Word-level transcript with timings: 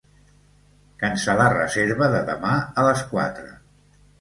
Cancel·lar 1.03 1.51
reserva 1.57 2.09
de 2.17 2.25
demà 2.33 2.57
a 2.57 2.87
les 2.89 3.05
quatre. 3.13 3.53